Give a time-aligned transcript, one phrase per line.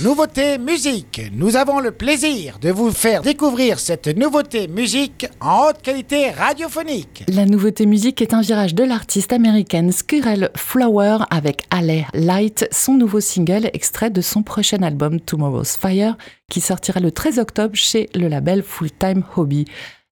[0.00, 1.22] Nouveauté musique.
[1.32, 7.24] Nous avons le plaisir de vous faire découvrir cette nouveauté musique en haute qualité radiophonique.
[7.26, 12.94] La nouveauté musique est un virage de l'artiste américaine Squirrel Flower avec Alley Light, son
[12.94, 16.16] nouveau single extrait de son prochain album Tomorrow's Fire
[16.48, 19.64] qui sortira le 13 octobre chez le label Full Time Hobby.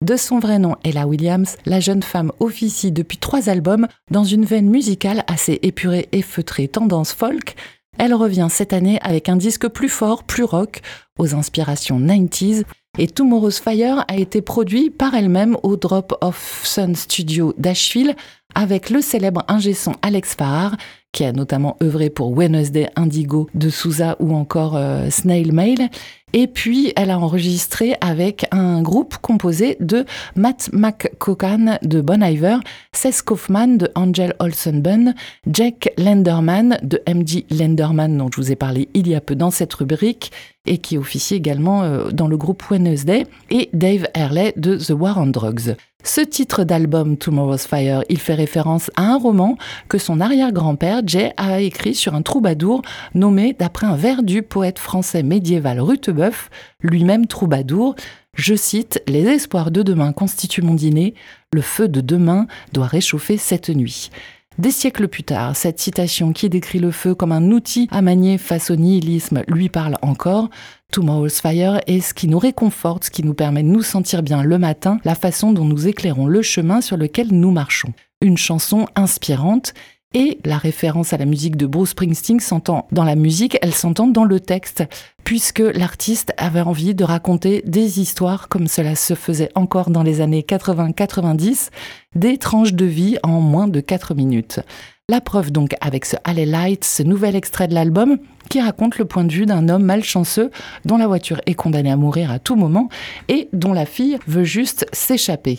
[0.00, 4.44] De son vrai nom, Ella Williams, la jeune femme officie depuis trois albums dans une
[4.44, 7.56] veine musicale assez épurée et feutrée, tendance folk,
[7.98, 10.80] elle revient cette année avec un disque plus fort, plus rock,
[11.18, 12.64] aux inspirations 90s.
[12.98, 18.14] Et Tomorrow's Fire a été produit par elle-même au Drop of Sun Studio d'Asheville
[18.54, 20.76] avec le célèbre ingé son Alex Farrar,
[21.12, 25.90] qui a notamment œuvré pour Wednesday Indigo de Souza ou encore euh, Snail Mail.
[26.34, 32.56] Et puis, elle a enregistré avec un groupe composé de Matt McCocan de Bon Iver,
[32.94, 35.14] Seth Kaufman de Angel Olsen Bunn,
[35.46, 39.50] Jack Lenderman de MD Lenderman, dont je vous ai parlé il y a peu dans
[39.50, 40.32] cette rubrique,
[40.64, 45.18] et qui officie également euh, dans le groupe Wednesday, et Dave Hurley de The War
[45.18, 45.76] on Drugs.
[46.04, 49.56] Ce titre d'album Tomorrow's Fire, il fait référence à un roman
[49.88, 52.82] que son arrière-grand-père Jay a écrit sur un troubadour
[53.14, 57.94] nommé d'après un vers du poète français médiéval Rutebeuf, lui-même troubadour.
[58.34, 61.14] Je cite Les espoirs de demain constituent mon dîner,
[61.52, 64.10] le feu de demain doit réchauffer cette nuit.
[64.58, 68.36] Des siècles plus tard, cette citation qui décrit le feu comme un outil à manier
[68.36, 70.50] face au nihilisme lui parle encore.
[70.92, 74.42] Tomorrow's Fire est ce qui nous réconforte, ce qui nous permet de nous sentir bien
[74.42, 77.94] le matin, la façon dont nous éclairons le chemin sur lequel nous marchons.
[78.20, 79.72] Une chanson inspirante
[80.14, 84.06] et la référence à la musique de Bruce Springsteen s'entend dans la musique, elle s'entend
[84.06, 84.84] dans le texte,
[85.24, 90.20] puisque l'artiste avait envie de raconter des histoires comme cela se faisait encore dans les
[90.20, 91.70] années 80-90,
[92.14, 94.60] des tranches de vie en moins de 4 minutes.
[95.08, 98.18] La preuve donc avec ce Alley Light, ce nouvel extrait de l'album
[98.48, 100.50] qui raconte le point de vue d'un homme malchanceux
[100.84, 102.88] dont la voiture est condamnée à mourir à tout moment
[103.28, 105.58] et dont la fille veut juste s'échapper.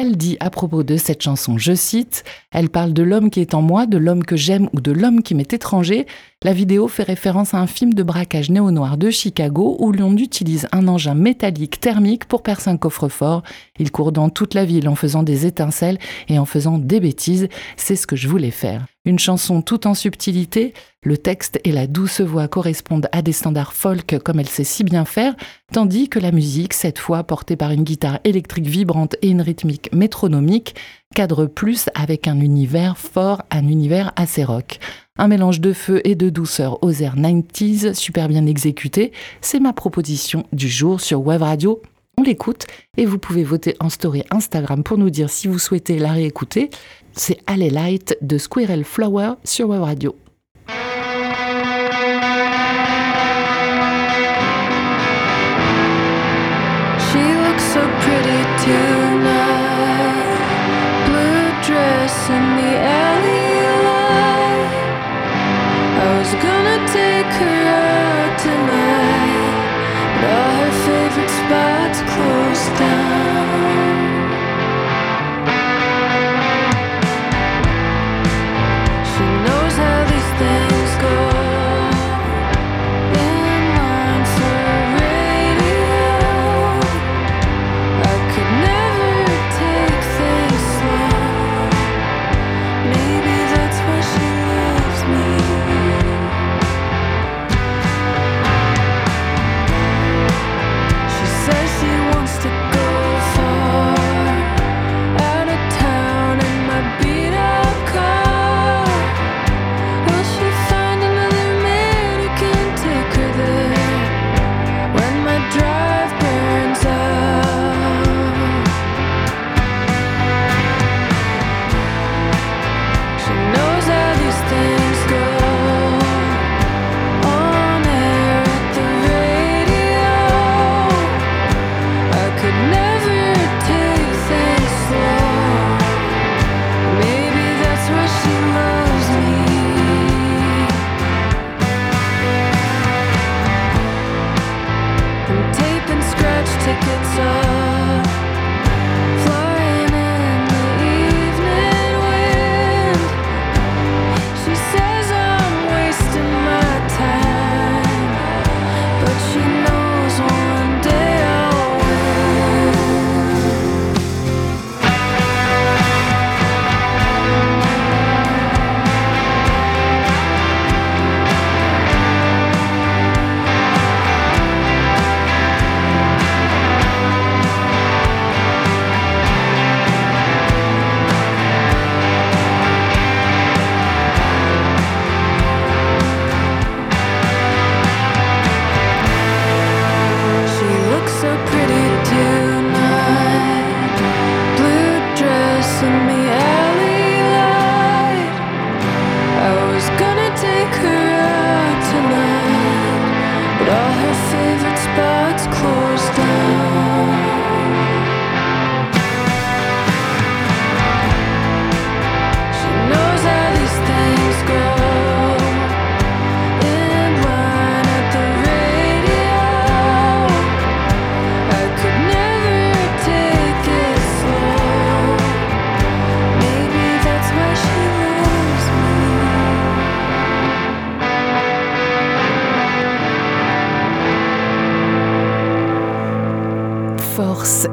[0.00, 2.22] Elle dit à propos de cette chanson, je cite,
[2.52, 5.24] Elle parle de l'homme qui est en moi, de l'homme que j'aime ou de l'homme
[5.24, 6.06] qui m'est étranger.
[6.44, 10.68] La vidéo fait référence à un film de braquage néo-noir de Chicago où l'on utilise
[10.70, 13.42] un engin métallique thermique pour percer un coffre-fort.
[13.80, 15.98] Il court dans toute la ville en faisant des étincelles
[16.28, 17.48] et en faisant des bêtises.
[17.76, 18.86] C'est ce que je voulais faire.
[19.08, 23.72] Une chanson tout en subtilité, le texte et la douce voix correspondent à des standards
[23.72, 25.34] folk comme elle sait si bien faire,
[25.72, 29.90] tandis que la musique, cette fois portée par une guitare électrique vibrante et une rythmique
[29.94, 30.74] métronomique,
[31.14, 34.78] cadre plus avec un univers fort, un univers assez rock.
[35.16, 39.72] Un mélange de feu et de douceur aux airs 90s, super bien exécuté, c'est ma
[39.72, 41.80] proposition du jour sur Web Radio.
[42.18, 46.00] On l'écoute et vous pouvez voter en story Instagram pour nous dire si vous souhaitez
[46.00, 46.68] la réécouter.
[47.12, 50.16] C'est Alley Light de Squirrel Flower sur Web Radio.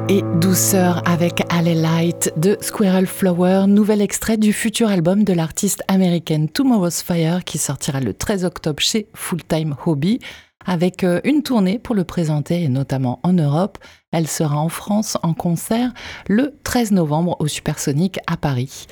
[0.08, 5.82] Et douceur avec Alley Light de Squirrel Flower, nouvel extrait du futur album de l'artiste
[5.86, 10.20] américaine Tomorrow's Fire qui sortira le 13 octobre chez Full Time Hobby
[10.64, 13.76] avec euh, une tournée pour le présenter et notamment en Europe.
[14.12, 15.92] Elle sera en France en concert
[16.26, 18.86] le 13 novembre au Supersonic à Paris.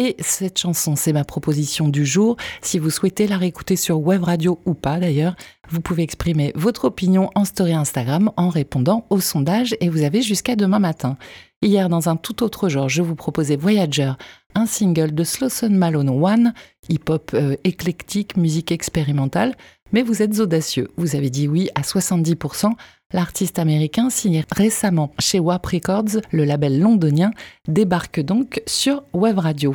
[0.00, 2.36] Et cette chanson, c'est ma proposition du jour.
[2.62, 5.34] Si vous souhaitez la réécouter sur web radio ou pas d'ailleurs,
[5.70, 10.22] vous pouvez exprimer votre opinion en story Instagram en répondant au sondage et vous avez
[10.22, 11.16] jusqu'à demain matin.
[11.62, 14.12] Hier, dans un tout autre genre, je vous proposais Voyager,
[14.54, 16.54] un single de Slowson Malone One,
[16.88, 19.56] hip-hop euh, éclectique, musique expérimentale.
[19.90, 22.72] Mais vous êtes audacieux, vous avez dit oui à 70%.
[23.14, 27.30] L'artiste américain signé récemment chez WAP Records, le label londonien,
[27.66, 29.74] débarque donc sur Web Radio.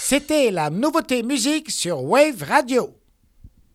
[0.00, 2.97] C'était la nouveauté musique sur Wave Radio.